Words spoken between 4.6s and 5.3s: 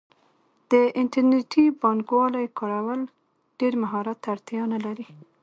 نه لري.